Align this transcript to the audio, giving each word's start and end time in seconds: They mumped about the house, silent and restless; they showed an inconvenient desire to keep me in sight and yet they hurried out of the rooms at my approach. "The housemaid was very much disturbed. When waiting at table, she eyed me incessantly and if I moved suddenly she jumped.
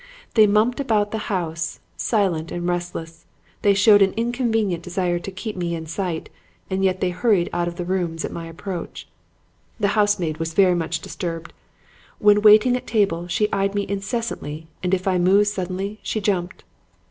They 0.33 0.47
mumped 0.47 0.79
about 0.79 1.11
the 1.11 1.19
house, 1.29 1.79
silent 1.95 2.51
and 2.51 2.67
restless; 2.67 3.27
they 3.61 3.75
showed 3.75 4.01
an 4.01 4.13
inconvenient 4.17 4.81
desire 4.81 5.19
to 5.19 5.29
keep 5.31 5.55
me 5.55 5.75
in 5.75 5.85
sight 5.85 6.27
and 6.71 6.83
yet 6.83 7.01
they 7.01 7.11
hurried 7.11 7.51
out 7.53 7.67
of 7.67 7.75
the 7.75 7.85
rooms 7.85 8.25
at 8.25 8.31
my 8.31 8.47
approach. 8.47 9.07
"The 9.79 9.89
housemaid 9.89 10.37
was 10.39 10.55
very 10.55 10.73
much 10.73 11.01
disturbed. 11.01 11.53
When 12.17 12.41
waiting 12.41 12.75
at 12.75 12.87
table, 12.87 13.27
she 13.27 13.47
eyed 13.53 13.75
me 13.75 13.85
incessantly 13.87 14.65
and 14.81 14.95
if 14.95 15.07
I 15.07 15.19
moved 15.19 15.49
suddenly 15.49 15.99
she 16.01 16.19
jumped. 16.19 16.63